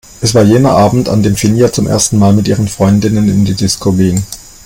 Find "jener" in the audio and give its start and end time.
0.41-0.71